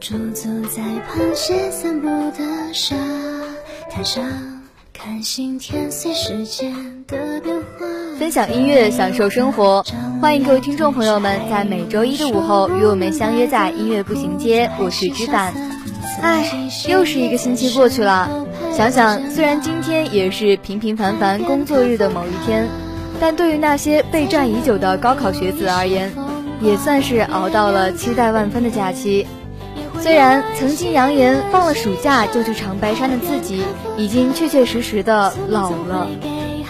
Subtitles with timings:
[0.00, 2.96] 驻足在螃蟹散步的沙
[3.90, 4.24] 滩上，
[4.94, 6.72] 看星天随时间
[7.06, 7.86] 的变化。
[8.18, 9.84] 分享音乐，享受生活。
[10.18, 14.70] 欢迎各位听众朋友们在每周一的午后与我们相约在音乐步行街。
[14.78, 15.52] 我是知凡。
[16.22, 16.50] 唉，
[16.88, 18.46] 又是一个星期过去了。
[18.72, 22.66] 想想，虽然今天也是平平凡凡工作日的某一天，
[23.20, 26.10] 但对于那些备战已久的高考学子而言，
[26.62, 29.26] 也算是熬到了期待万分的假期。
[30.00, 33.62] 虽然曾经扬言放了暑假就去长白山的自己，
[33.96, 36.08] 已经确确实实的老了，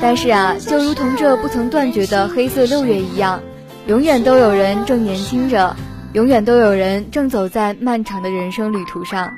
[0.00, 3.40] 但是啊，就如同这不曾断绝的黑色六月一样，
[3.86, 5.74] 永远都有人正年轻着，
[6.12, 9.32] 永远都有人正走在漫长的人生旅途上。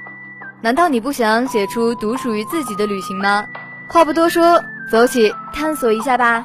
[0.60, 3.46] 难道你不想写出独属于自己的旅行吗？
[3.88, 6.44] 话不多说，走起，探索一下吧。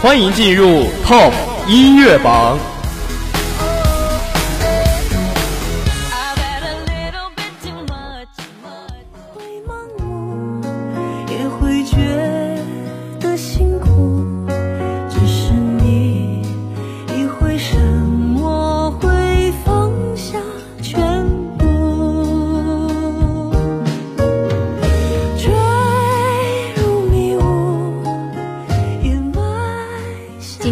[0.00, 1.32] 欢迎进入 TOP
[1.66, 2.56] 音乐榜。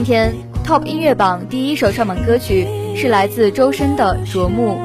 [0.07, 0.33] 天
[0.65, 4.79] TOP 音乐榜第一首上榜歌曲是来自周深的《啄木》。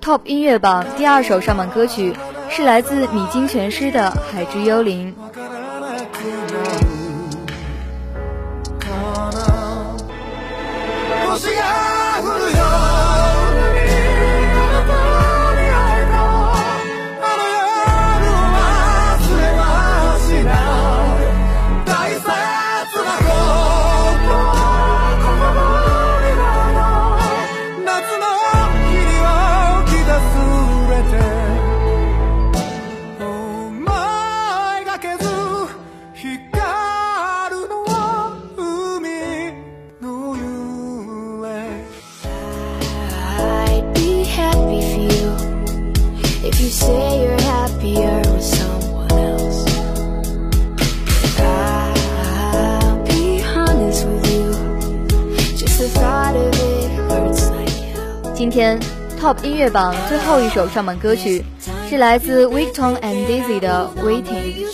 [0.00, 2.14] TOP 音乐榜第二首上榜歌曲
[2.48, 5.12] 是来自米津玄师的《海之幽灵》。
[59.22, 61.44] Top 音乐榜最后一首上榜歌曲
[61.88, 64.66] 是来自 Victor and Daisy 的 Waiting。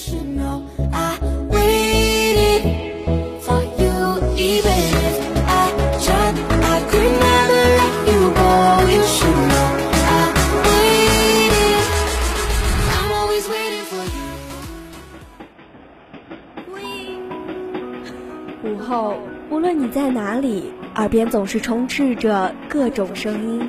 [18.65, 19.19] 午后，
[19.51, 23.69] 无论你在哪里，耳边总是充斥着各种声音。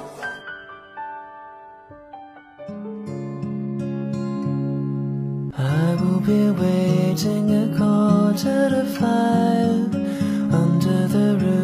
[6.27, 9.89] We waiting a quarter to five
[10.51, 11.61] under the roof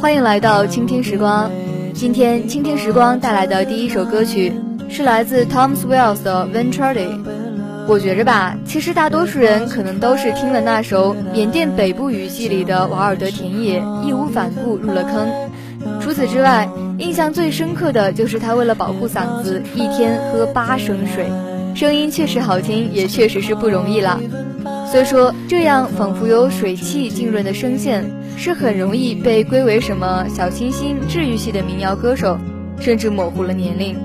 [0.00, 1.50] 欢迎来到倾听时光。
[1.94, 4.52] 今天倾听时光带来的第一首歌曲
[4.88, 7.08] 是来自 Tom Swells 的《Venturi》。
[7.86, 15.28] 我觉着吧，其实大多数人可能都是听了那首缅甸北部语系里的瓦尔德田野，义无反顾入了坑。
[16.00, 16.68] 除此之外，
[17.00, 21.26] 印象最深刻的就是他为了保护嗓子，一天喝八升水，
[21.74, 24.20] 声音确实好听，也确实是不容易了。
[24.92, 28.04] 所以说，这样仿佛有水汽浸润的声线，
[28.36, 32.38] 是很容易被归为什么小清新、治愈系的民谣歌手，
[32.78, 33.96] 甚至模糊了年龄。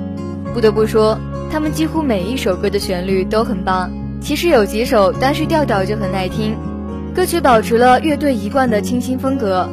[0.54, 1.20] 不得不说。
[1.52, 6.56] 他们几乎每一首歌的旋律都很棒，其实有几首单是调调就很耐听。
[7.14, 9.70] 歌曲保持了乐队一贯的清新风格，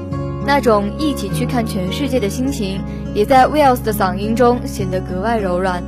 [0.47, 2.81] 那种一起去看全世界的心情，
[3.15, 5.83] 也在 Wells 的嗓音中显得格外柔软。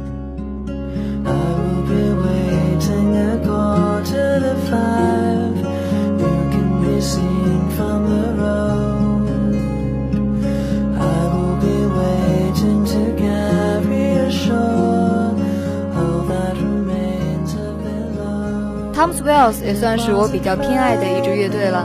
[18.97, 21.85] Tom Swells 也算是我比较偏爱的一支乐队了，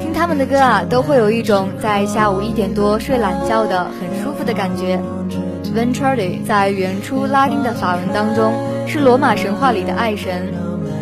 [0.00, 5.00] 听他们的歌啊，都会有一种在下午一点多睡懒觉的很的感觉。
[5.74, 8.52] Venturi 在原初拉丁的法文当中
[8.86, 10.52] 是罗马神话里的爱神，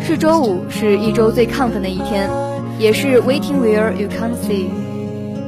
[0.01, 2.29] 是周五是一周最亢奋的一天，
[2.79, 4.67] 也是 Waiting where you can see。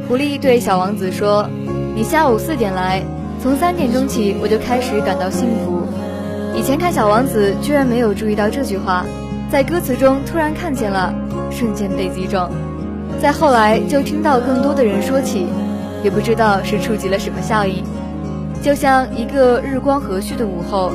[0.07, 1.49] 狐狸对小王子说
[1.95, 3.01] ：“你下午四点来，
[3.41, 5.83] 从三点钟起我就开始感到幸福。”
[6.55, 9.05] 以前看小王子居然没有注意到这句话。
[9.49, 11.13] 在歌词中突然看见了，
[11.51, 12.49] 瞬间被击中。
[13.21, 15.47] 再后来就听到更多的人说起，
[16.03, 17.83] 也不知道是触及了什么效应。
[18.61, 20.91] 就像一个日光和煦的午后，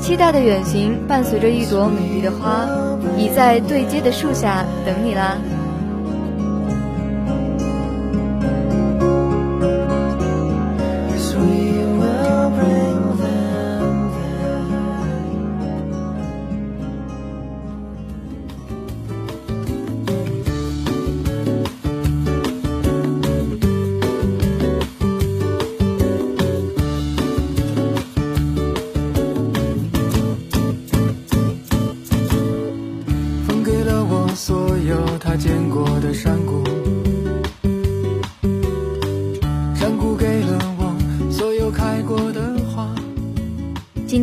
[0.00, 2.66] 期待的远行伴随着一朵美丽的花，
[3.16, 5.36] 已在对街的树下等你啦。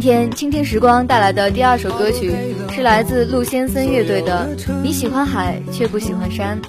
[0.06, 2.32] 今天倾听时光带来的第二首歌曲
[2.70, 4.48] 是来自陆先森乐队的
[4.84, 6.62] 《你喜欢海却不喜欢山》。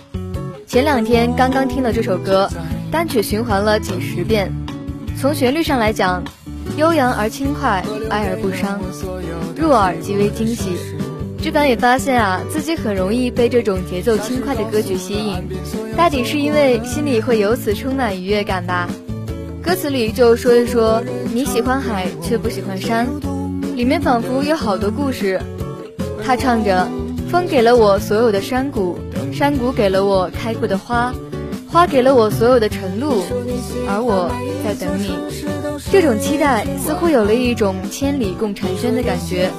[0.67, 2.49] 前两天刚刚听了这首歌，
[2.91, 4.51] 单曲循环了几十遍。
[5.21, 6.25] 从旋律上来讲，
[6.79, 8.81] 悠扬而轻快，哀而不伤，
[9.55, 10.71] 入耳极为惊喜。
[11.39, 15.45] 这版也发现啊，自己很容易被这种节奏轻快的歌曲吸引，
[15.95, 18.89] 大抵是因为心里会由此充满愉悦感吧。
[19.67, 21.03] 歌词里就说一说
[21.35, 23.05] 你喜欢海却不喜欢山，
[23.75, 25.41] 里面仿佛有好多故事。
[26.25, 26.87] 他唱着：
[27.29, 28.97] 风给了我所有的山谷，
[29.33, 31.13] 山谷给了我开过的花，
[31.69, 33.25] 花给了我所有的晨露，
[33.89, 34.31] 而我
[34.65, 35.11] 在等你。
[35.91, 39.51] 这种期待似乎有了一种千里共婵娟的感觉，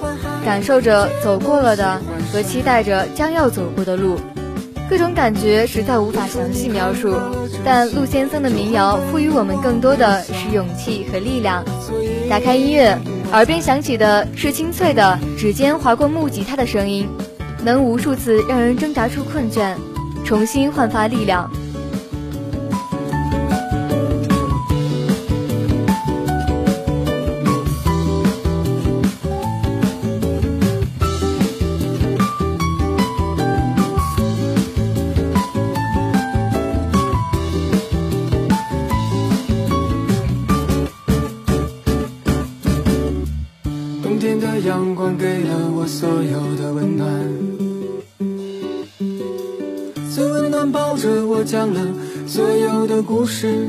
[0.45, 1.99] 感受着走过了的
[2.31, 4.15] 和期待着将要走过的路。
[4.89, 7.13] 各种感觉实在无法详细描述，
[7.65, 11.63] 但陆先生的民谣赋予我们更多的是勇气和力量。
[12.29, 12.97] 打开音乐，
[13.33, 17.07] 耳边响起的是清脆的指尖划过木吉他的声音，
[17.63, 19.75] 能无数次让人挣扎出困倦，
[20.23, 21.51] 重新焕发力量。
[53.07, 53.65] 故事，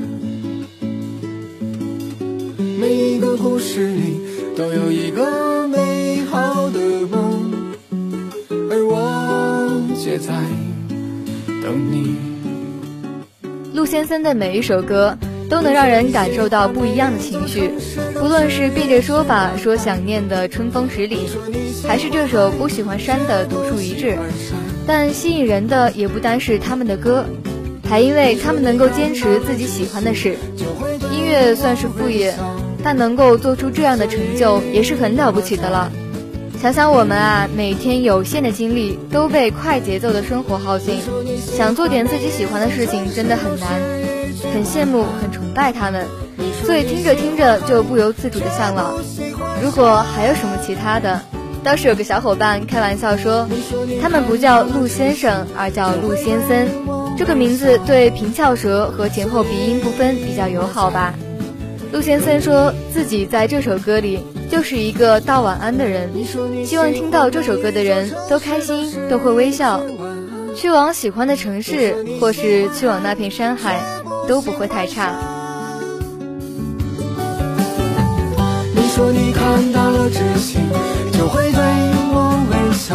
[2.81, 4.21] 每一个故事里
[4.57, 7.53] 都有一个美好的梦，
[8.69, 10.35] 而我却在
[11.63, 12.17] 等你。
[13.73, 15.17] 陆先生的每一首歌。
[15.49, 17.71] 都能让人感受到不一样的情绪，
[18.13, 21.21] 不论是变着说法说想念的春风十里，
[21.87, 24.19] 还是这首不喜欢山的独树一帜，
[24.87, 27.25] 但吸引人的也不单是他们的歌，
[27.89, 30.37] 还因为他们能够坚持自己喜欢的事。
[31.11, 32.35] 音乐算是副业，
[32.85, 35.91] 但能够做出这样的成就也是很了不起的了。
[36.61, 41.01] 想想我们啊，每天有限的精力都被快节奏的生活耗尽，
[41.37, 43.69] 想做点自己喜欢的事情真的很难。
[44.53, 46.07] 很羡慕，很崇拜他们，
[46.65, 48.95] 所以听着听着就不由自主的向往。
[49.63, 51.21] 如果还有什么其他的，
[51.63, 53.49] 倒是有个小伙伴开玩笑说，
[54.01, 56.69] 他们不叫陆先生，而叫陆先森，
[57.19, 61.13] 这个名字对平翘舌和前后鼻音不分比较友好吧。
[61.93, 64.21] 陆先森说自己在这首歌里
[64.51, 66.09] 就是一个道晚安的人，
[66.65, 69.81] 希望听到这首歌的人都开心，都会微笑，
[70.55, 73.81] 去往喜欢的城市，或是去往那片山海。
[74.29, 75.15] 都不会太差。
[78.75, 80.61] 你说你看到了知心，
[81.13, 81.63] 就会对
[82.13, 82.95] 我微笑，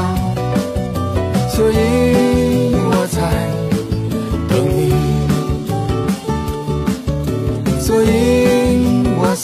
[1.50, 3.20] 所以我在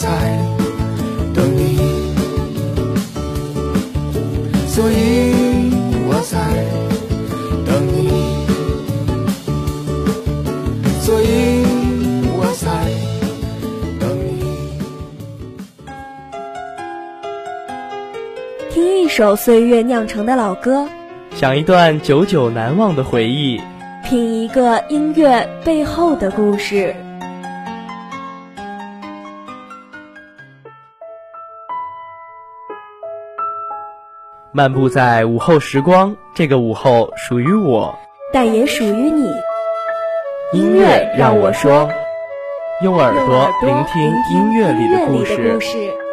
[0.01, 0.08] 在
[1.36, 1.77] 等你，
[4.65, 5.74] 所以
[6.08, 6.39] 我在
[7.65, 8.48] 等你，
[11.01, 11.25] 所以
[12.32, 12.70] 我在
[14.00, 14.39] 等你。
[18.70, 19.06] 听一。
[19.10, 20.88] 首岁月酿成的老歌，
[21.36, 23.60] 想一段久久难忘的回忆，
[24.06, 26.96] 品一个音乐背后的故事。
[34.51, 37.96] 漫步在午后时光，这个午后属于我，
[38.34, 39.29] 但也属于你。
[40.53, 41.88] 音乐让我说，
[42.82, 44.01] 用耳朵聆听
[44.32, 46.09] 音乐里的故事。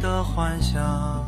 [0.00, 1.26] 的幻想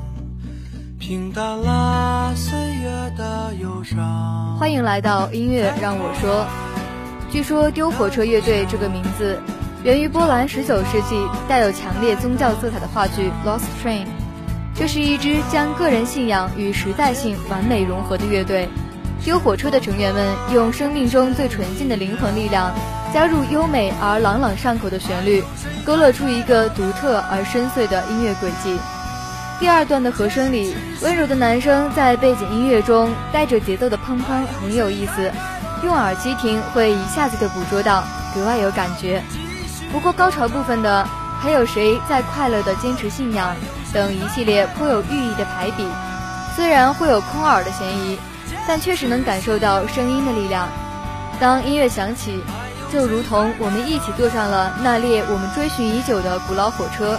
[0.99, 4.57] 平淡了岁月的忧伤。
[4.59, 6.47] 欢迎来到音乐让我说。
[7.31, 9.41] 据说丢火车乐队这个名字
[9.85, 11.17] 源于波兰19世纪
[11.49, 14.05] 带有强烈宗教色彩的话剧《Lost Train》。
[14.75, 18.69] 这是一支将个人信仰与时代性完美融合的乐队。
[19.23, 22.73] 丢火车的成员们用生命中最纯净的灵魂力量，
[23.12, 25.43] 加入优美而朗朗上口的旋律，
[25.85, 28.79] 勾勒出一个独特而深邃的音乐轨迹。
[29.59, 35.31] 第二段的和声里，温柔的男声在背景音乐中带着节奏的砰砰，很有意思。
[35.83, 39.23] 用耳机听会一下子就捕捉到，格外有感觉。
[39.93, 41.07] 不过高潮部分的
[41.40, 43.55] 还有谁在快乐的坚持信仰
[43.93, 45.85] 等一系列颇有寓意的排比，
[46.55, 48.19] 虽然会有空耳的嫌疑。
[48.67, 50.69] 但确实能感受到声音的力量。
[51.40, 52.43] 当音乐响起，
[52.92, 57.18] 就如同我们一起坐上了那列我们追寻已久的古老火车，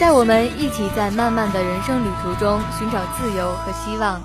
[0.00, 4.20] 带我们一起在漫漫的人生旅途中寻找自由和希望。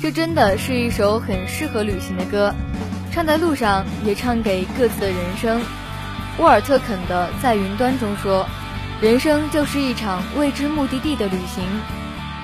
[0.00, 2.52] 这真的是一首很适合旅行的歌，
[3.12, 5.60] 唱在路上，也唱给各自的人生。
[6.38, 8.46] 沃尔特肯的在云端中说
[9.00, 11.64] ：“人生就是一场未知目的地的旅行，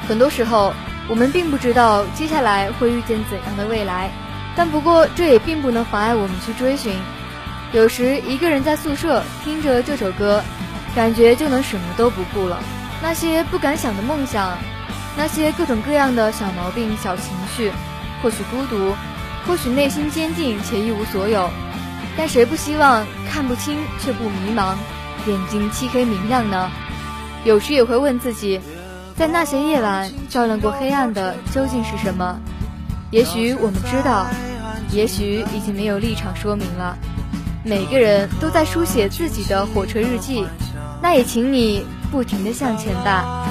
[0.07, 0.75] 很多时候
[1.09, 4.11] 我们并不知道接下来会遇见怎样的未来，
[4.55, 6.95] 但不过这也并不能妨碍我们去追寻。
[7.73, 10.43] 有时一个人在宿舍听着这首歌，
[10.95, 12.59] 感觉就能什么都不顾了。
[13.03, 14.57] 那些不敢想的梦想，
[15.17, 17.73] 那些各种各样的小毛病、小情绪，
[18.23, 18.95] 或许孤独，
[19.47, 21.51] 或许内心坚定且一无所有，
[22.17, 24.75] 但谁不希望看不清却不迷茫？
[25.27, 26.71] 眼睛漆黑明亮呢？
[27.45, 28.61] 有时也会问自己，
[29.17, 32.39] 在那些夜晚照亮过黑暗的究竟是什么？
[33.11, 34.27] 也许我们知道，
[34.91, 36.97] 也许已经没有立场说明了。
[37.65, 40.45] 每个人都在书写自己的火车日记，
[41.03, 43.49] 那也请你不停的向前吧。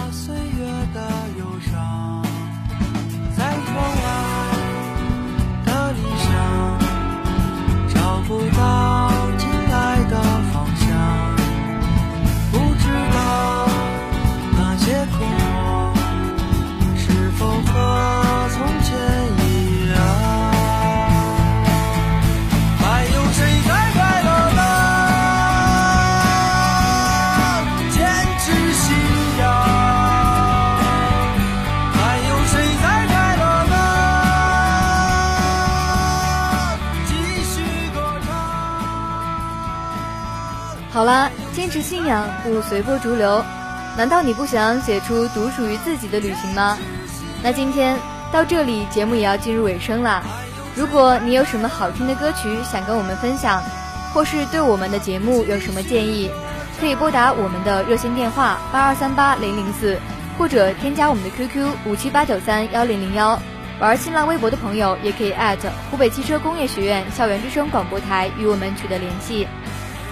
[41.65, 43.43] 坚持信仰不随波逐流，
[43.97, 46.77] 难道你不想写出独属于自己的旅行吗？
[47.41, 47.97] 那今天
[48.31, 50.21] 到这里，节目也要进入尾声啦。
[50.75, 53.63] 如果你有什么好听的歌曲想跟我们分享，
[54.13, 56.29] 或是对我们的节目有什么建议，
[56.79, 59.97] 可以拨打我们的热线电话八二三八零零四，
[60.37, 63.41] 或者添加我们的 QQ 五七八九三幺零零幺。
[63.79, 65.33] 玩新浪微博的朋友也可以
[65.89, 69.47] 湖北汽车工业学院校园之声广播台与我们取得联系。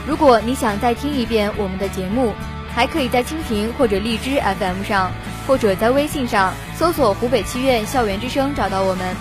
[0.05, 2.33] 如果你想再听一遍我们的节目，
[2.75, 5.11] 还可以在蜻蜓或者荔枝 FM 上，
[5.47, 9.15] 或者在微信上搜索“湖北七院校园之声”找到我们。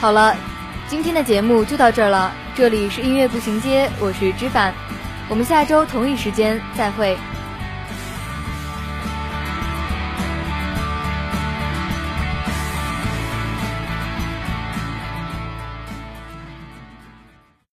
[0.00, 0.34] 好了，
[0.88, 2.32] 今天的节目就到这儿了。
[2.56, 4.74] 这里是音乐步行街，我是知凡，
[5.28, 7.16] 我们下周同一时间再会。